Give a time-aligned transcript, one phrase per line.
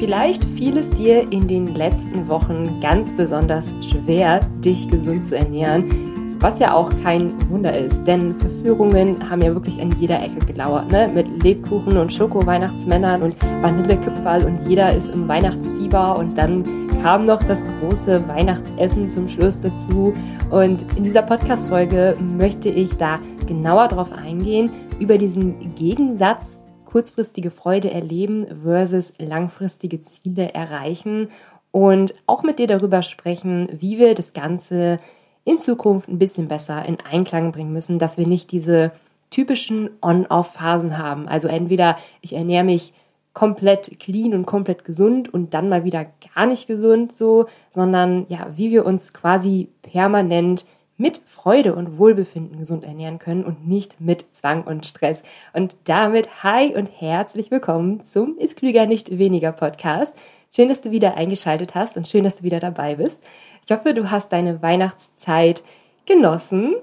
[0.00, 6.38] Vielleicht fiel es dir in den letzten Wochen ganz besonders schwer, dich gesund zu ernähren,
[6.40, 10.90] was ja auch kein Wunder ist, denn Verführungen haben ja wirklich an jeder Ecke gelauert,
[10.90, 11.10] ne?
[11.14, 16.64] Mit Lebkuchen und Schoko-Weihnachtsmännern und Vanillekipferl und jeder ist im Weihnachtsfieber und dann
[17.02, 20.14] kam noch das große Weihnachtsessen zum Schluss dazu.
[20.50, 26.59] Und in dieser Podcast-Folge möchte ich da genauer drauf eingehen, über diesen Gegensatz
[26.90, 31.28] kurzfristige Freude erleben versus langfristige Ziele erreichen
[31.70, 34.98] und auch mit dir darüber sprechen, wie wir das Ganze
[35.44, 38.92] in Zukunft ein bisschen besser in Einklang bringen müssen, dass wir nicht diese
[39.30, 41.28] typischen On-Off-Phasen haben.
[41.28, 42.92] Also entweder ich ernähre mich
[43.32, 48.48] komplett clean und komplett gesund und dann mal wieder gar nicht gesund so, sondern ja,
[48.56, 50.66] wie wir uns quasi permanent
[51.00, 55.22] mit Freude und Wohlbefinden gesund ernähren können und nicht mit Zwang und Stress.
[55.54, 60.14] Und damit hi und herzlich willkommen zum Ist Klüger nicht weniger Podcast.
[60.54, 63.22] Schön, dass du wieder eingeschaltet hast und schön, dass du wieder dabei bist.
[63.66, 65.62] Ich hoffe, du hast deine Weihnachtszeit
[66.04, 66.74] genossen.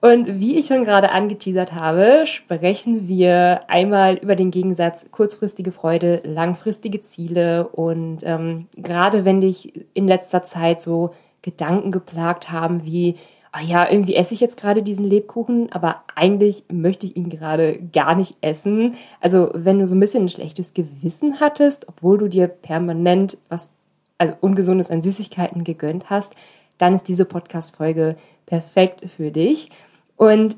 [0.00, 6.22] Und wie ich schon gerade angeteasert habe, sprechen wir einmal über den Gegensatz kurzfristige Freude,
[6.24, 7.68] langfristige Ziele.
[7.68, 11.10] Und ähm, gerade wenn dich in letzter Zeit so
[11.42, 13.16] Gedanken geplagt haben wie,
[13.52, 17.80] ah ja, irgendwie esse ich jetzt gerade diesen Lebkuchen, aber eigentlich möchte ich ihn gerade
[17.92, 18.94] gar nicht essen.
[19.20, 23.70] Also wenn du so ein bisschen ein schlechtes Gewissen hattest, obwohl du dir permanent was,
[24.18, 26.34] also Ungesundes an Süßigkeiten gegönnt hast,
[26.78, 29.70] dann ist diese Podcast-Folge perfekt für dich.
[30.16, 30.56] Und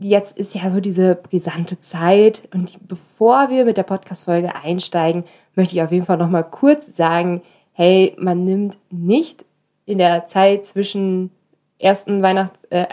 [0.00, 2.48] jetzt ist ja so diese brisante Zeit.
[2.52, 7.42] Und bevor wir mit der Podcast-Folge einsteigen, möchte ich auf jeden Fall nochmal kurz sagen,
[7.72, 9.44] hey, man nimmt nicht
[9.86, 11.30] in der Zeit zwischen
[11.78, 12.86] ersten Weihnachts, äh,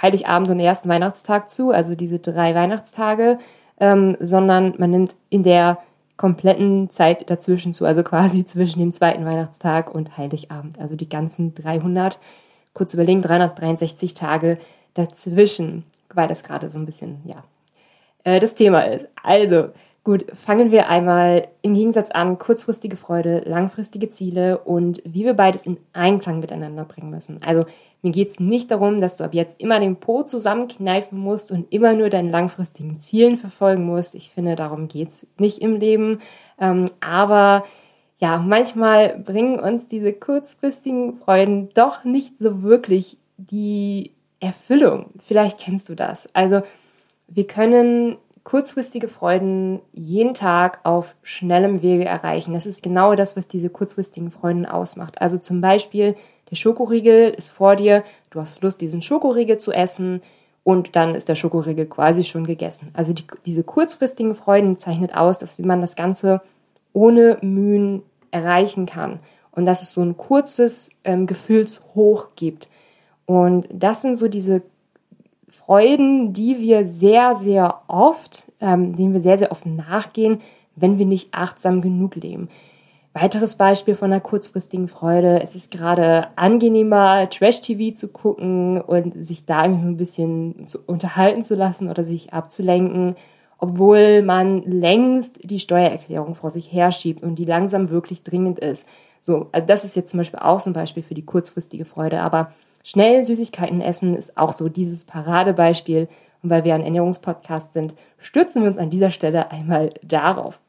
[0.00, 3.38] Heiligabend und ersten Weihnachtstag zu, also diese drei Weihnachtstage,
[3.78, 5.78] ähm, sondern man nimmt in der
[6.16, 11.54] kompletten Zeit dazwischen zu, also quasi zwischen dem zweiten Weihnachtstag und Heiligabend, also die ganzen
[11.54, 12.18] 300,
[12.74, 14.58] kurz überlegen, 363 Tage
[14.94, 17.44] dazwischen, weil das gerade so ein bisschen, ja,
[18.24, 19.06] äh, das Thema ist.
[19.22, 19.68] Also,
[20.04, 25.64] Gut, fangen wir einmal im Gegensatz an, kurzfristige Freude, langfristige Ziele und wie wir beides
[25.64, 27.40] in Einklang miteinander bringen müssen.
[27.40, 27.66] Also
[28.02, 31.94] mir geht's nicht darum, dass du ab jetzt immer den Po zusammenkneifen musst und immer
[31.94, 34.16] nur deinen langfristigen Zielen verfolgen musst.
[34.16, 36.20] Ich finde, darum geht's nicht im Leben.
[36.60, 37.64] Ähm, aber
[38.18, 45.06] ja, manchmal bringen uns diese kurzfristigen Freuden doch nicht so wirklich die Erfüllung.
[45.24, 46.28] Vielleicht kennst du das.
[46.32, 46.62] Also
[47.28, 52.52] wir können kurzfristige Freuden jeden Tag auf schnellem Wege erreichen.
[52.52, 55.20] Das ist genau das, was diese kurzfristigen Freuden ausmacht.
[55.20, 56.16] Also zum Beispiel,
[56.52, 60.20] der Schokoriegel ist vor dir, du hast Lust, diesen Schokoriegel zu essen
[60.64, 62.90] und dann ist der Schokoriegel quasi schon gegessen.
[62.92, 66.42] Also die, diese kurzfristigen Freuden zeichnet aus, dass man das Ganze
[66.92, 68.02] ohne Mühen
[68.32, 69.20] erreichen kann
[69.52, 72.68] und dass es so ein kurzes ähm, Gefühlshoch gibt.
[73.24, 74.62] Und das sind so diese
[75.48, 80.42] Freuden, die wir sehr, sehr oft, ähm, denen wir sehr, sehr oft nachgehen,
[80.76, 82.50] wenn wir nicht achtsam genug leben.
[83.14, 85.42] Weiteres Beispiel von einer kurzfristigen Freude.
[85.42, 90.78] Es ist gerade angenehmer, Trash-TV zu gucken und sich da irgendwie so ein bisschen zu
[90.86, 93.16] unterhalten zu lassen oder sich abzulenken,
[93.58, 98.88] obwohl man längst die Steuererklärung vor sich herschiebt und die langsam wirklich dringend ist.
[99.20, 102.20] So, also das ist jetzt zum Beispiel auch so ein Beispiel für die kurzfristige Freude,
[102.20, 102.52] aber
[102.84, 106.08] Schnell Süßigkeiten essen ist auch so dieses Paradebeispiel.
[106.42, 110.60] Und weil wir ein Ernährungspodcast sind, stürzen wir uns an dieser Stelle einmal darauf.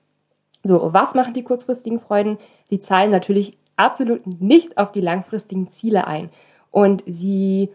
[0.63, 2.38] So, was machen die kurzfristigen Freuden?
[2.69, 6.29] Die zahlen natürlich absolut nicht auf die langfristigen Ziele ein.
[6.72, 7.69] Und sie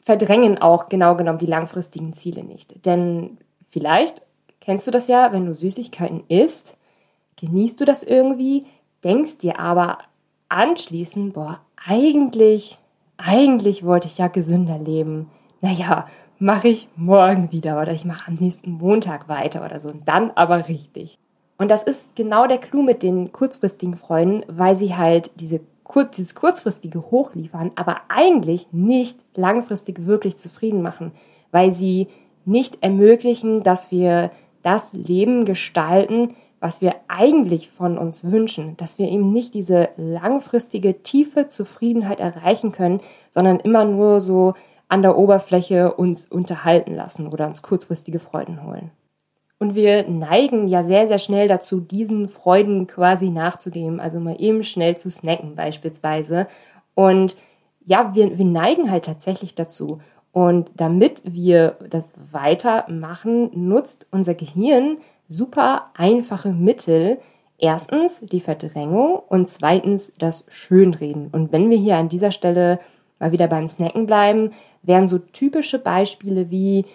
[0.00, 2.84] verdrängen auch genau genommen die langfristigen Ziele nicht.
[2.84, 4.22] Denn vielleicht
[4.60, 6.76] kennst du das ja, wenn du Süßigkeiten isst,
[7.36, 8.66] genießt du das irgendwie,
[9.04, 9.98] denkst dir aber
[10.48, 12.78] anschließend, boah, eigentlich
[13.18, 15.30] eigentlich wollte ich ja gesünder leben.
[15.60, 16.06] Naja,
[16.38, 19.90] mache ich morgen wieder oder ich mache am nächsten Montag weiter oder so.
[19.90, 21.18] Und dann aber richtig.
[21.58, 25.60] Und das ist genau der Clou mit den kurzfristigen Freunden, weil sie halt diese,
[26.16, 31.12] dieses kurzfristige hochliefern, aber eigentlich nicht langfristig wirklich zufrieden machen,
[31.50, 32.06] weil sie
[32.44, 34.30] nicht ermöglichen, dass wir
[34.62, 41.02] das Leben gestalten, was wir eigentlich von uns wünschen, dass wir eben nicht diese langfristige,
[41.02, 43.00] tiefe Zufriedenheit erreichen können,
[43.30, 44.54] sondern immer nur so
[44.88, 48.90] an der Oberfläche uns unterhalten lassen oder uns kurzfristige Freuden holen.
[49.58, 54.62] Und wir neigen ja sehr, sehr schnell dazu, diesen Freuden quasi nachzugeben, also mal eben
[54.62, 56.46] schnell zu snacken beispielsweise.
[56.94, 57.36] Und
[57.84, 60.00] ja, wir, wir neigen halt tatsächlich dazu.
[60.30, 67.18] Und damit wir das weitermachen, nutzt unser Gehirn super einfache Mittel,
[67.60, 71.26] Erstens die Verdrängung und zweitens das Schönreden.
[71.32, 72.78] Und wenn wir hier an dieser Stelle
[73.18, 74.52] mal wieder beim Snacken bleiben,
[74.82, 76.86] wären so typische Beispiele wie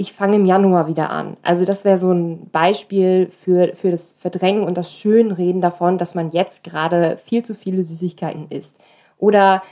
[0.00, 1.36] ich fange im Januar wieder an.
[1.42, 6.14] Also das wäre so ein Beispiel für, für das Verdrängen und das Schönreden davon, dass
[6.14, 8.78] man jetzt gerade viel zu viele Süßigkeiten isst.
[9.18, 9.62] Oder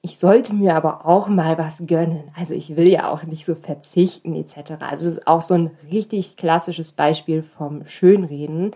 [0.00, 2.30] ich sollte mir aber auch mal was gönnen.
[2.34, 4.80] Also ich will ja auch nicht so verzichten etc.
[4.80, 8.70] Also es ist auch so ein richtig klassisches Beispiel vom Schönreden.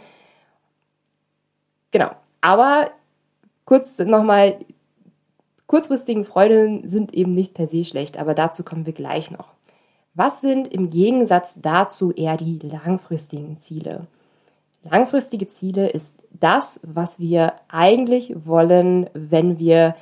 [1.93, 2.11] Genau.
[2.43, 2.91] Aber
[3.64, 4.58] kurz nochmal,
[5.67, 9.55] kurzfristigen Freuden sind eben nicht per se schlecht, aber dazu kommen wir gleich noch.
[10.15, 14.07] Was sind im Gegensatz dazu eher die langfristigen Ziele?
[14.83, 19.95] Langfristige Ziele ist das, was wir eigentlich wollen, wenn wir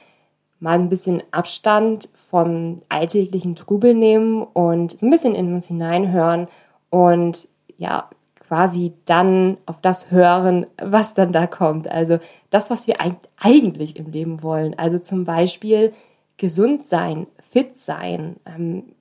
[0.60, 6.48] mal ein bisschen Abstand vom alltäglichen Trubel nehmen und so ein bisschen in uns hineinhören
[6.90, 8.08] und ja,
[8.48, 11.86] quasi dann auf das hören, was dann da kommt.
[11.86, 12.18] Also
[12.50, 12.96] das, was wir
[13.38, 14.76] eigentlich im Leben wollen.
[14.78, 15.92] Also zum Beispiel
[16.38, 18.36] gesund sein, fit sein.
[18.46, 18.94] Ähm,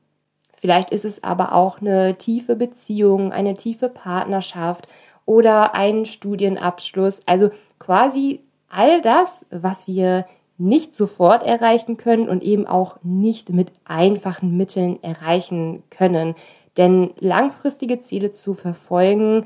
[0.58, 4.88] vielleicht ist es aber auch eine tiefe Beziehung, eine tiefe Partnerschaft
[5.26, 7.22] oder ein Studienabschluss.
[7.26, 10.26] Also quasi all das, was wir
[10.58, 16.36] nicht sofort erreichen können und eben auch nicht mit einfachen Mitteln erreichen können.
[16.78, 19.46] Denn langfristige Ziele zu verfolgen,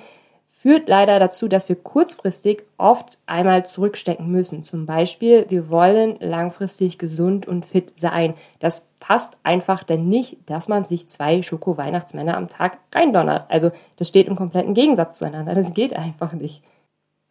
[0.62, 4.62] führt leider dazu, dass wir kurzfristig oft einmal zurückstecken müssen.
[4.64, 8.36] Zum Beispiel, wir wollen langfristig gesund und fit sein.
[8.60, 13.46] Das passt einfach denn nicht, dass man sich zwei Schoko-Weihnachtsmänner am Tag reindonnert.
[13.50, 15.56] Also das steht im kompletten Gegensatz zueinander.
[15.56, 16.62] Das geht einfach nicht.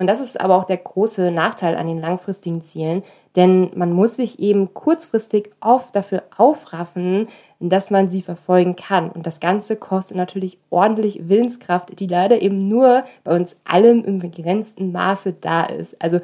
[0.00, 3.02] Und das ist aber auch der große Nachteil an den langfristigen Zielen,
[3.36, 7.28] denn man muss sich eben kurzfristig oft dafür aufraffen,
[7.60, 9.10] dass man sie verfolgen kann.
[9.10, 14.20] Und das Ganze kostet natürlich ordentlich Willenskraft, die leider eben nur bei uns allem im
[14.20, 16.00] begrenzten Maße da ist.
[16.00, 16.20] Also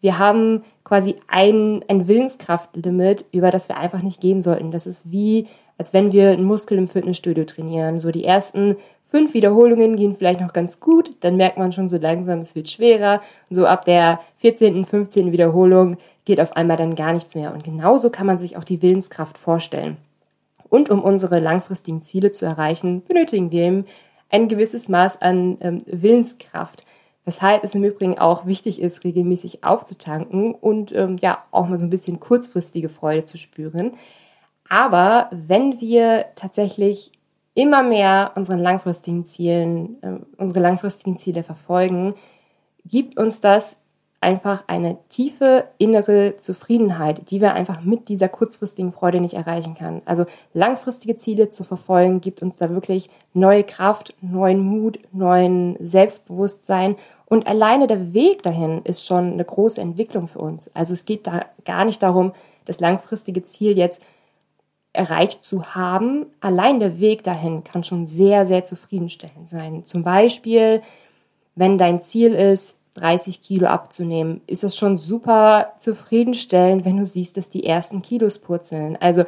[0.00, 4.72] wir haben quasi ein, ein Willenskraftlimit, über das wir einfach nicht gehen sollten.
[4.72, 5.46] Das ist wie,
[5.78, 8.00] als wenn wir einen Muskel im Fitnessstudio trainieren.
[8.00, 8.76] So die ersten
[9.10, 12.70] Fünf Wiederholungen gehen vielleicht noch ganz gut, dann merkt man schon so langsam, es wird
[12.70, 13.20] schwerer.
[13.48, 15.32] Und so ab der 14., 15.
[15.32, 17.52] Wiederholung geht auf einmal dann gar nichts mehr.
[17.52, 19.96] Und genauso kann man sich auch die Willenskraft vorstellen.
[20.68, 23.84] Und um unsere langfristigen Ziele zu erreichen, benötigen wir eben
[24.30, 26.86] ein gewisses Maß an ähm, Willenskraft.
[27.24, 31.84] Weshalb es im Übrigen auch wichtig ist, regelmäßig aufzutanken und ähm, ja auch mal so
[31.84, 33.94] ein bisschen kurzfristige Freude zu spüren.
[34.68, 37.10] Aber wenn wir tatsächlich
[37.54, 42.14] immer mehr unseren langfristigen Zielen, äh, unsere langfristigen Ziele verfolgen,
[42.84, 43.76] gibt uns das
[44.20, 50.02] einfach eine tiefe innere Zufriedenheit, die wir einfach mit dieser kurzfristigen Freude nicht erreichen kann.
[50.04, 56.96] Also langfristige Ziele zu verfolgen, gibt uns da wirklich neue Kraft, neuen Mut, neuen Selbstbewusstsein
[57.24, 60.70] und alleine der Weg dahin ist schon eine große Entwicklung für uns.
[60.74, 62.32] Also es geht da gar nicht darum,
[62.66, 64.02] das langfristige Ziel jetzt
[64.92, 66.26] erreicht zu haben.
[66.40, 69.84] Allein der Weg dahin kann schon sehr, sehr zufriedenstellend sein.
[69.84, 70.82] Zum Beispiel,
[71.54, 77.36] wenn dein Ziel ist, 30 Kilo abzunehmen, ist es schon super zufriedenstellend, wenn du siehst,
[77.36, 78.96] dass die ersten Kilos purzeln.
[79.00, 79.24] Also,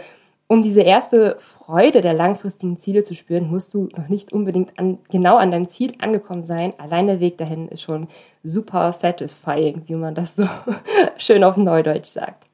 [0.49, 4.99] um diese erste Freude der langfristigen Ziele zu spüren, musst du noch nicht unbedingt an,
[5.11, 6.75] genau an deinem Ziel angekommen sein.
[6.77, 8.09] Allein der Weg dahin ist schon
[8.43, 10.47] super satisfying, wie man das so
[11.17, 12.49] schön auf Neudeutsch sagt.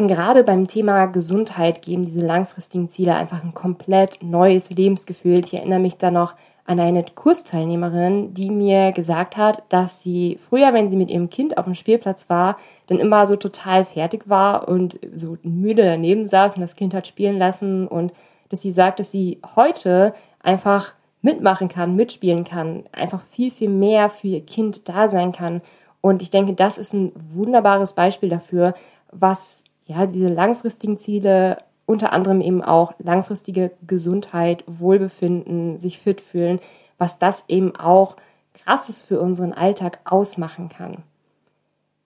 [0.00, 5.44] Und gerade beim Thema Gesundheit geben diese langfristigen Ziele einfach ein komplett neues Lebensgefühl.
[5.44, 6.36] Ich erinnere mich da noch
[6.66, 11.58] an eine Kursteilnehmerin, die mir gesagt hat, dass sie früher, wenn sie mit ihrem Kind
[11.58, 16.54] auf dem Spielplatz war, dann immer so total fertig war und so müde daneben saß
[16.54, 18.12] und das Kind hat spielen lassen und
[18.50, 24.10] dass sie sagt, dass sie heute einfach mitmachen kann, mitspielen kann, einfach viel, viel mehr
[24.10, 25.60] für ihr Kind da sein kann.
[26.00, 28.74] Und ich denke, das ist ein wunderbares Beispiel dafür,
[29.10, 36.60] was ja, diese langfristigen Ziele, unter anderem eben auch langfristige Gesundheit, Wohlbefinden, sich fit fühlen,
[36.98, 38.16] was das eben auch
[38.52, 40.98] krasses für unseren Alltag ausmachen kann.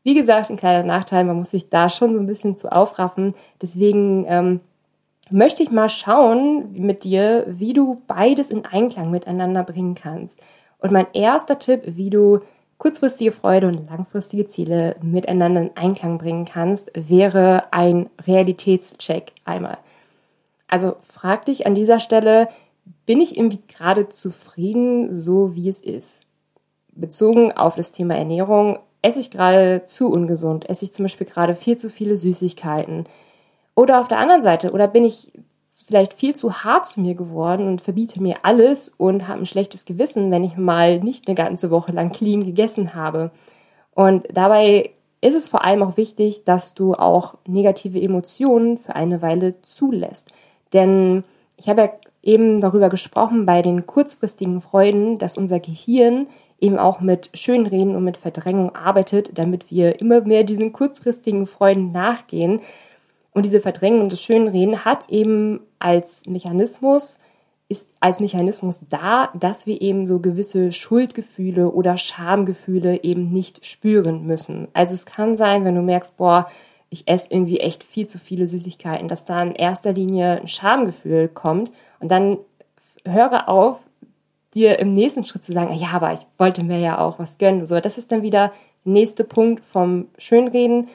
[0.04, 3.34] Wie gesagt, ein kleiner Nachteil, man muss sich da schon so ein bisschen zu aufraffen.
[3.60, 4.60] Deswegen ähm,
[5.30, 10.40] möchte ich mal schauen mit dir, wie du beides in Einklang miteinander bringen kannst.
[10.78, 12.40] Und mein erster Tipp, wie du
[12.82, 19.78] kurzfristige Freude und langfristige Ziele miteinander in Einklang bringen kannst, wäre ein Realitätscheck einmal.
[20.66, 22.48] Also frag dich an dieser Stelle,
[23.06, 26.26] bin ich irgendwie gerade zufrieden, so wie es ist?
[26.88, 30.68] Bezogen auf das Thema Ernährung, esse ich gerade zu ungesund?
[30.68, 33.06] Esse ich zum Beispiel gerade viel zu viele Süßigkeiten?
[33.76, 35.30] Oder auf der anderen Seite, oder bin ich
[35.86, 39.84] vielleicht viel zu hart zu mir geworden und verbiete mir alles und habe ein schlechtes
[39.84, 43.30] Gewissen, wenn ich mal nicht eine ganze Woche lang clean gegessen habe.
[43.94, 44.90] Und dabei
[45.22, 50.30] ist es vor allem auch wichtig, dass du auch negative Emotionen für eine Weile zulässt.
[50.72, 51.24] Denn
[51.56, 51.90] ich habe ja
[52.22, 56.26] eben darüber gesprochen bei den kurzfristigen Freuden, dass unser Gehirn
[56.60, 61.92] eben auch mit Schönreden und mit Verdrängung arbeitet, damit wir immer mehr diesen kurzfristigen Freuden
[61.92, 62.60] nachgehen.
[63.32, 67.18] Und diese Verdrängung und das Schönreden hat eben als Mechanismus,
[67.68, 74.26] ist als Mechanismus da, dass wir eben so gewisse Schuldgefühle oder Schamgefühle eben nicht spüren
[74.26, 74.68] müssen.
[74.74, 76.48] Also es kann sein, wenn du merkst, boah,
[76.90, 81.28] ich esse irgendwie echt viel zu viele Süßigkeiten, dass da in erster Linie ein Schamgefühl
[81.28, 82.36] kommt und dann
[83.06, 83.78] höre auf,
[84.54, 87.64] dir im nächsten Schritt zu sagen, ja, aber ich wollte mir ja auch was gönnen.
[87.64, 88.52] So, das ist dann wieder
[88.84, 90.88] der nächste Punkt vom Schönreden.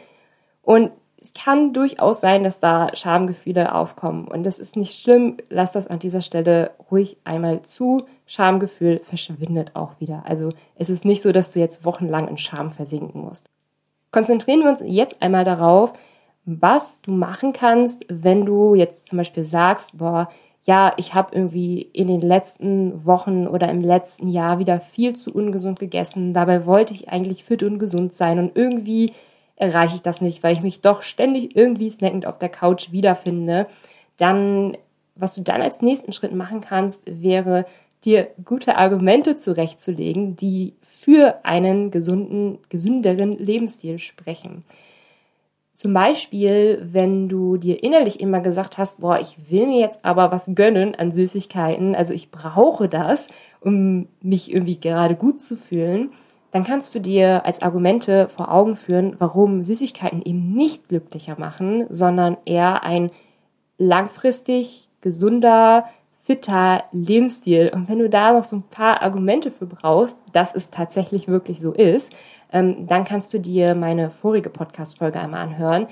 [0.62, 0.92] Und
[1.28, 4.28] es kann durchaus sein, dass da Schamgefühle aufkommen.
[4.28, 5.38] Und das ist nicht schlimm.
[5.50, 8.06] Lass das an dieser Stelle ruhig einmal zu.
[8.26, 10.24] Schamgefühl verschwindet auch wieder.
[10.26, 13.50] Also es ist nicht so, dass du jetzt wochenlang in Scham versinken musst.
[14.12, 15.94] Konzentrieren wir uns jetzt einmal darauf,
[16.46, 20.30] was du machen kannst, wenn du jetzt zum Beispiel sagst, boah,
[20.64, 25.34] ja, ich habe irgendwie in den letzten Wochen oder im letzten Jahr wieder viel zu
[25.34, 26.34] ungesund gegessen.
[26.34, 29.14] Dabei wollte ich eigentlich fit und gesund sein und irgendwie
[29.58, 33.68] erreiche ich das nicht, weil ich mich doch ständig irgendwie snackend auf der Couch wiederfinde.
[34.18, 34.78] Dann,
[35.16, 37.66] was du dann als nächsten Schritt machen kannst, wäre
[38.06, 44.64] dir gute Argumente zurechtzulegen, die für einen gesunden, gesünderen Lebensstil sprechen.
[45.74, 50.32] Zum Beispiel, wenn du dir innerlich immer gesagt hast, boah, ich will mir jetzt aber
[50.32, 53.28] was gönnen an Süßigkeiten, also ich brauche das,
[53.62, 56.12] um mich irgendwie gerade gut zu fühlen,
[56.58, 61.86] dann kannst du dir als Argumente vor Augen führen, warum Süßigkeiten eben nicht glücklicher machen,
[61.90, 63.12] sondern eher ein
[63.78, 65.86] langfristig gesunder,
[66.24, 67.70] fitter Lebensstil.
[67.72, 71.60] Und wenn du da noch so ein paar Argumente für brauchst, dass es tatsächlich wirklich
[71.60, 72.12] so ist,
[72.52, 75.86] ähm, dann kannst du dir meine vorige Podcast-Folge einmal anhören.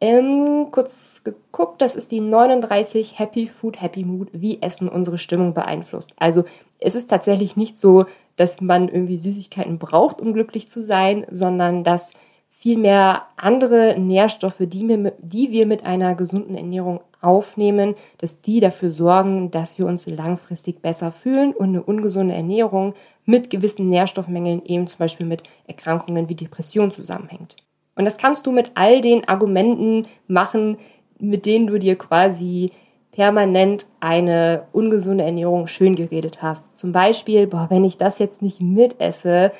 [0.00, 5.54] Ähm, kurz geguckt, das ist die 39 Happy Food, Happy Mood, wie Essen unsere Stimmung
[5.54, 6.12] beeinflusst.
[6.16, 6.42] Also
[6.80, 8.06] es ist tatsächlich nicht so,
[8.38, 12.12] dass man irgendwie Süßigkeiten braucht, um glücklich zu sein, sondern dass
[12.50, 18.90] vielmehr andere Nährstoffe, die wir, die wir mit einer gesunden Ernährung aufnehmen, dass die dafür
[18.90, 24.86] sorgen, dass wir uns langfristig besser fühlen und eine ungesunde Ernährung mit gewissen Nährstoffmängeln eben
[24.86, 27.56] zum Beispiel mit Erkrankungen wie Depression zusammenhängt.
[27.96, 30.78] Und das kannst du mit all den Argumenten machen,
[31.18, 32.70] mit denen du dir quasi
[33.18, 36.76] permanent eine ungesunde Ernährung schön geredet hast.
[36.76, 39.50] Zum Beispiel, boah, wenn ich das jetzt nicht mitesse,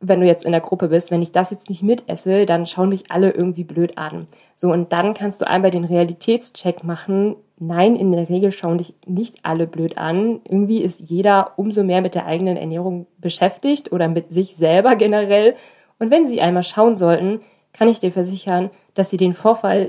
[0.00, 2.90] wenn du jetzt in der Gruppe bist, wenn ich das jetzt nicht mitesse, dann schauen
[2.90, 4.26] mich alle irgendwie blöd an.
[4.54, 7.36] So, und dann kannst du einmal den Realitätscheck machen.
[7.58, 10.42] Nein, in der Regel schauen dich nicht alle blöd an.
[10.44, 15.54] Irgendwie ist jeder umso mehr mit der eigenen Ernährung beschäftigt oder mit sich selber generell.
[15.98, 17.40] Und wenn sie einmal schauen sollten,
[17.72, 19.88] kann ich dir versichern, dass sie den Vorfall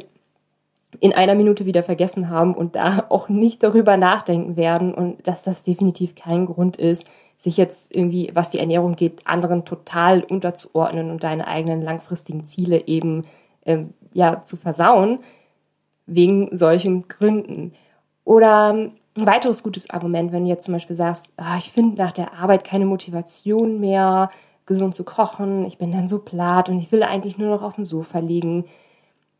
[1.00, 5.44] in einer Minute wieder vergessen haben und da auch nicht darüber nachdenken werden und dass
[5.44, 7.06] das definitiv kein Grund ist,
[7.38, 12.88] sich jetzt irgendwie, was die Ernährung geht, anderen total unterzuordnen und deine eigenen langfristigen Ziele
[12.88, 13.26] eben
[13.66, 15.20] ähm, ja zu versauen
[16.06, 17.74] wegen solchen Gründen.
[18.24, 22.12] Oder ein weiteres gutes Argument, wenn du jetzt zum Beispiel sagst, ah, ich finde nach
[22.12, 24.30] der Arbeit keine Motivation mehr,
[24.66, 27.76] gesund zu kochen, ich bin dann so platt und ich will eigentlich nur noch auf
[27.76, 28.66] dem Sofa liegen,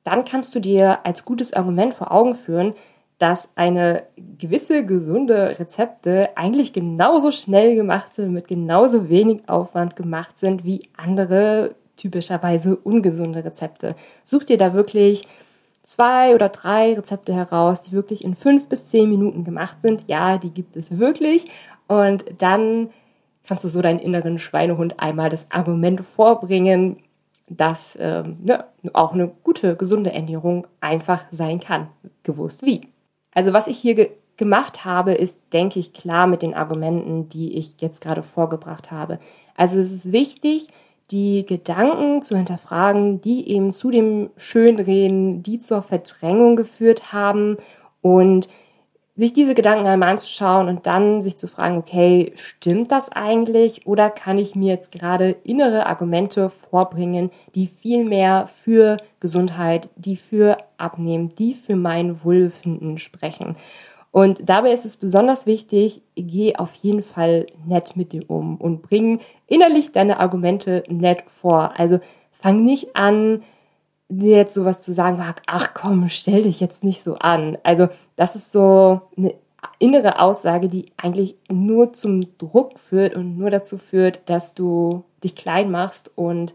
[0.06, 2.74] dann kannst du dir als gutes Argument vor Augen führen,
[3.18, 4.04] dass eine
[4.38, 10.82] gewisse gesunde Rezepte eigentlich genauso schnell gemacht sind, mit genauso wenig Aufwand gemacht sind wie
[10.96, 13.96] andere typischerweise ungesunde Rezepte.
[14.24, 15.28] Such dir da wirklich
[15.82, 20.04] zwei oder drei Rezepte heraus, die wirklich in fünf bis zehn Minuten gemacht sind.
[20.08, 21.48] Ja, die gibt es wirklich.
[21.88, 22.90] Und dann
[23.48, 26.98] kannst du so deinen inneren Schweinehund einmal das Argument vorbringen,
[27.50, 31.88] dass ähm, ne, auch eine gute, gesunde Ernährung einfach sein kann.
[32.24, 32.82] Gewusst wie.
[33.34, 37.58] Also was ich hier ge gemacht habe, ist, denke ich, klar mit den Argumenten, die
[37.58, 39.18] ich jetzt gerade vorgebracht habe.
[39.56, 40.68] Also es ist wichtig,
[41.12, 47.56] die Gedanken zu hinterfragen, die eben zu dem Schönreden, die zur Verdrängung geführt haben
[48.02, 48.50] und
[49.18, 54.10] sich diese Gedanken einmal anzuschauen und dann sich zu fragen, okay, stimmt das eigentlich oder
[54.10, 60.58] kann ich mir jetzt gerade innere Argumente vorbringen, die viel mehr für Gesundheit, die für
[60.78, 63.56] Abnehmen, die für mein Wohlbefinden sprechen.
[64.12, 68.82] Und dabei ist es besonders wichtig, geh auf jeden Fall nett mit dir um und
[68.82, 71.74] bring innerlich deine Argumente nett vor.
[71.78, 72.00] Also
[72.32, 73.44] fang nicht an,
[74.10, 77.58] dir jetzt sowas zu sagen, ach komm, stell dich jetzt nicht so an.
[77.64, 79.34] Also das ist so eine
[79.80, 85.36] innere Aussage, die eigentlich nur zum Druck führt und nur dazu führt, dass du dich
[85.36, 86.54] klein machst und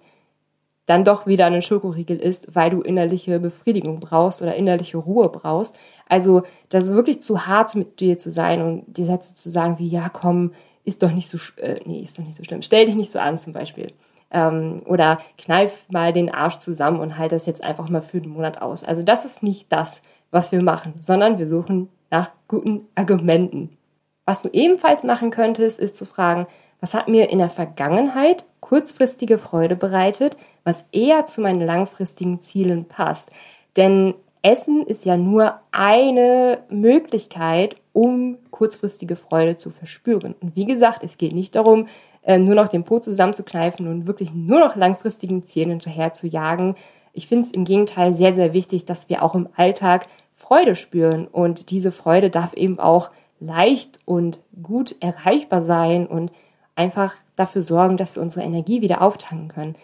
[0.87, 5.77] dann doch wieder einen Schokoriegel isst, weil du innerliche Befriedigung brauchst oder innerliche Ruhe brauchst.
[6.09, 9.79] Also das ist wirklich zu hart mit dir zu sein und die Sätze zu sagen
[9.79, 10.53] wie, ja komm,
[10.85, 12.63] ist doch nicht so, äh, nee, ist doch nicht so schlimm.
[12.63, 13.93] Stell dich nicht so an zum Beispiel.
[14.31, 18.33] Ähm, oder kneif mal den Arsch zusammen und halt das jetzt einfach mal für den
[18.33, 18.85] Monat aus.
[18.85, 23.77] Also das ist nicht das, was wir machen, sondern wir suchen nach guten Argumenten.
[24.25, 26.47] Was du ebenfalls machen könntest, ist zu fragen,
[26.81, 32.85] was hat mir in der Vergangenheit kurzfristige Freude bereitet, was eher zu meinen langfristigen Zielen
[32.85, 33.31] passt.
[33.77, 40.35] Denn Essen ist ja nur eine Möglichkeit, um kurzfristige Freude zu verspüren.
[40.41, 41.89] Und wie gesagt, es geht nicht darum,
[42.23, 46.77] äh, nur noch den Po zusammenzukneifen und wirklich nur noch langfristigen Zielen hinterher zu jagen.
[47.13, 51.27] Ich finde es im Gegenteil sehr, sehr wichtig, dass wir auch im Alltag Freude spüren.
[51.27, 53.11] Und diese Freude darf eben auch
[53.41, 56.31] leicht und gut erreichbar sein und
[56.77, 59.77] einfach dafür sorgen, dass wir unsere Energie wieder auftanken können.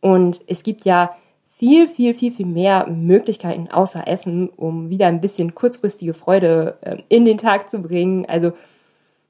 [0.00, 1.16] Und es gibt ja
[1.56, 6.98] viel, viel, viel, viel mehr Möglichkeiten außer Essen, um wieder ein bisschen kurzfristige Freude äh,
[7.08, 8.26] in den Tag zu bringen.
[8.26, 8.52] Also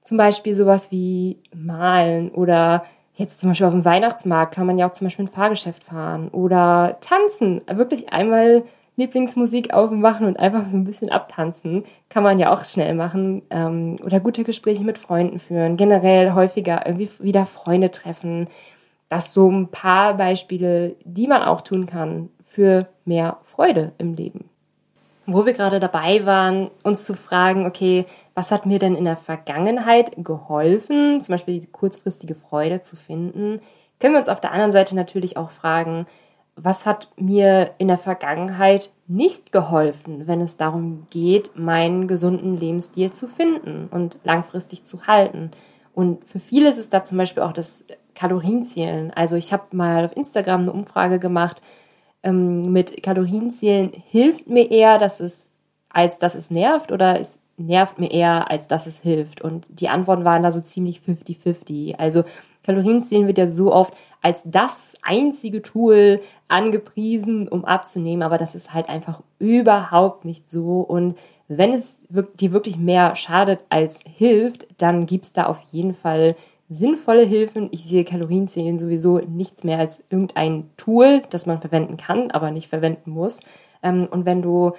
[0.06, 2.84] zum Beispiel sowas wie malen oder
[3.14, 6.28] jetzt zum Beispiel auf dem Weihnachtsmarkt kann man ja auch zum Beispiel ein Fahrgeschäft fahren
[6.28, 7.60] oder tanzen.
[7.66, 8.62] Wirklich einmal
[8.96, 11.84] Lieblingsmusik aufmachen und einfach so ein bisschen abtanzen.
[12.08, 13.42] Kann man ja auch schnell machen.
[13.50, 15.76] Ähm, oder gute Gespräche mit Freunden führen.
[15.76, 18.48] Generell häufiger irgendwie wieder Freunde treffen.
[19.08, 24.48] Das so ein paar Beispiele, die man auch tun kann für mehr Freude im Leben.
[25.26, 29.16] Wo wir gerade dabei waren, uns zu fragen, okay, was hat mir denn in der
[29.16, 33.60] Vergangenheit geholfen, zum Beispiel die kurzfristige Freude zu finden,
[33.98, 36.06] können wir uns auf der anderen Seite natürlich auch fragen,
[36.54, 43.12] was hat mir in der Vergangenheit nicht geholfen, wenn es darum geht, meinen gesunden Lebensstil
[43.12, 45.50] zu finden und langfristig zu halten.
[45.94, 49.12] Und für viele ist es da zum Beispiel auch das Kalorienzählen.
[49.14, 51.62] Also ich habe mal auf Instagram eine Umfrage gemacht
[52.26, 53.92] ähm, mit Kalorienzählen.
[54.10, 55.52] Hilft mir eher, dass es,
[55.88, 59.40] als dass es nervt oder es nervt mir eher, als dass es hilft?
[59.40, 61.96] Und die Antworten waren da so ziemlich 50-50.
[61.96, 62.24] Also
[62.64, 68.74] Kalorienzählen wird ja so oft als das einzige Tool angepriesen, um abzunehmen, aber das ist
[68.74, 70.80] halt einfach überhaupt nicht so.
[70.80, 75.94] Und wenn es dir wirklich mehr schadet als hilft, dann gibt es da auf jeden
[75.94, 76.34] Fall
[76.68, 77.68] sinnvolle Hilfen.
[77.70, 82.68] Ich sehe Kalorienzählen sowieso nichts mehr als irgendein Tool, das man verwenden kann, aber nicht
[82.68, 83.40] verwenden muss.
[83.82, 84.72] Ähm, und wenn du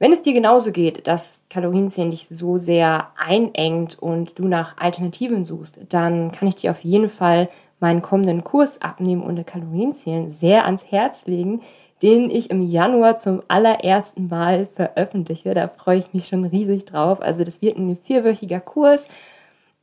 [0.00, 5.44] wenn es dir genauso geht, dass Kalorienzählen dich so sehr einengt und du nach Alternativen
[5.44, 10.64] suchst, dann kann ich dir auf jeden Fall meinen kommenden Kurs Abnehmen ohne Kalorienzählen sehr
[10.64, 11.62] ans Herz legen,
[12.02, 15.54] den ich im Januar zum allerersten Mal veröffentliche.
[15.54, 17.22] Da freue ich mich schon riesig drauf.
[17.22, 19.08] Also das wird ein vierwöchiger Kurs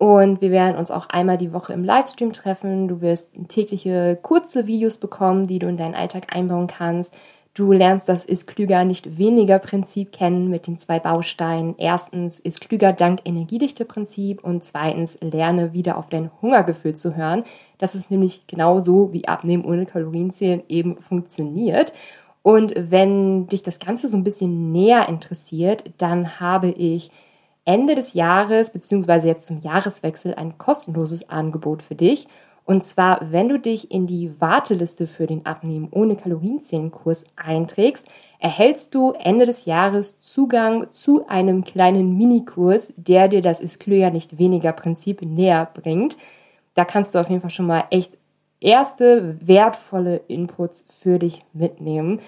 [0.01, 2.87] und wir werden uns auch einmal die Woche im Livestream treffen.
[2.87, 7.13] Du wirst tägliche kurze Videos bekommen, die du in deinen Alltag einbauen kannst.
[7.53, 11.75] Du lernst das ist klüger nicht weniger Prinzip kennen mit den zwei Bausteinen.
[11.77, 17.43] Erstens ist klüger dank Energiedichte Prinzip und zweitens lerne wieder auf dein Hungergefühl zu hören.
[17.77, 21.93] Das ist nämlich genauso wie Abnehmen ohne Kalorienzählen eben funktioniert.
[22.41, 27.11] Und wenn dich das Ganze so ein bisschen näher interessiert, dann habe ich
[27.71, 32.27] Ende des Jahres beziehungsweise jetzt zum Jahreswechsel ein kostenloses Angebot für dich.
[32.65, 38.93] Und zwar, wenn du dich in die Warteliste für den Abnehmen ohne Kalorienzählen-Kurs einträgst, erhältst
[38.93, 44.37] du Ende des Jahres Zugang zu einem kleinen Minikurs, der dir das ist ja nicht
[44.37, 46.17] weniger Prinzip näher bringt.
[46.73, 48.17] Da kannst du auf jeden Fall schon mal echt
[48.59, 52.19] erste wertvolle Inputs für dich mitnehmen.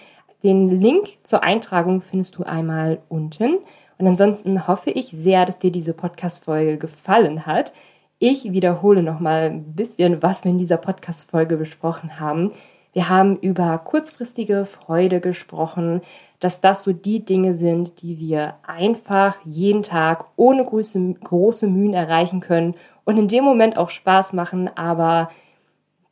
[0.42, 3.60] Den Link zur Eintragung findest du einmal unten.
[4.04, 7.72] Und ansonsten hoffe ich sehr, dass dir diese Podcast-Folge gefallen hat.
[8.20, 12.52] Ich wiederhole nochmal ein bisschen, was wir in dieser Podcast-Folge besprochen haben.
[12.92, 16.02] Wir haben über kurzfristige Freude gesprochen,
[16.42, 21.94] dass das so die Dinge sind, die wir einfach jeden Tag ohne große, große Mühen
[21.94, 25.32] erreichen können und in dem Moment auch Spaß machen, aber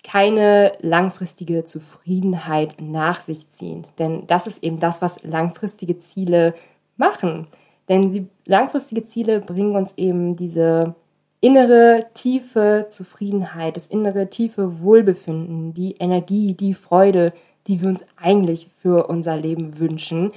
[0.06, 3.86] keine langfristige Zufriedenheit nach sich ziehen.
[3.99, 6.54] Denn das ist eben das, was langfristige Ziele
[6.95, 7.47] machen.
[7.89, 10.96] Denn die langfristige Ziele bringen uns eben diese
[11.41, 17.34] innere tiefe Zufriedenheit, das innere tiefe Wohlbefinden, die Energie, die Freude,
[17.67, 20.32] die wir uns eigentlich für unser Leben wünschen.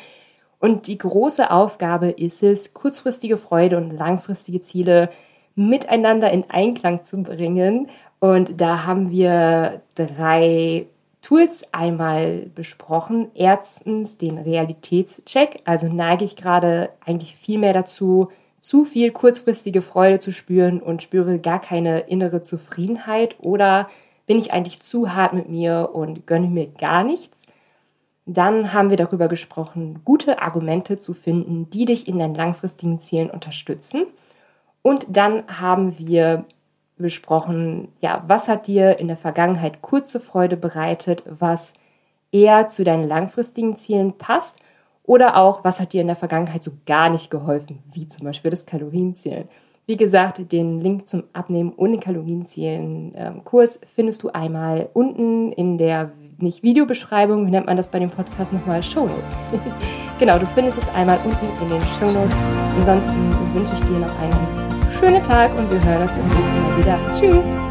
[0.58, 5.10] Und die große Aufgabe ist es, kurzfristige Freude und langfristige Ziele
[5.54, 7.88] miteinander in Einklang zu bringen.
[8.18, 10.86] Und da haben wir drei
[11.24, 13.30] Tools einmal besprochen.
[13.34, 15.62] Erstens den Realitätscheck.
[15.64, 18.28] Also neige ich gerade eigentlich viel mehr dazu,
[18.60, 23.88] zu viel kurzfristige Freude zu spüren und spüre gar keine innere Zufriedenheit oder
[24.26, 27.42] bin ich eigentlich zu hart mit mir und gönne mir gar nichts?
[28.26, 33.30] Dann haben wir darüber gesprochen, gute Argumente zu finden, die dich in deinen langfristigen Zielen
[33.30, 34.06] unterstützen.
[34.82, 36.44] Und dann haben wir
[36.96, 41.72] besprochen, ja, was hat dir in der Vergangenheit kurze Freude bereitet, was
[42.30, 44.56] eher zu deinen langfristigen Zielen passt
[45.02, 48.50] oder auch, was hat dir in der Vergangenheit so gar nicht geholfen, wie zum Beispiel
[48.50, 49.48] das Kalorienzählen.
[49.86, 55.76] Wie gesagt, den Link zum Abnehmen ohne Kalorienzählen ähm, Kurs findest du einmal unten in
[55.76, 58.82] der nicht Videobeschreibung, wie nennt man das bei dem Podcast nochmal?
[58.82, 59.36] Show Notes.
[60.18, 62.34] genau, du findest es einmal unten in den Show Notes.
[62.78, 66.78] Ansonsten wünsche ich dir noch einen schönen Tag und wir hören uns das nächste Mal
[66.78, 66.98] wieder.
[67.14, 67.63] Tschüss!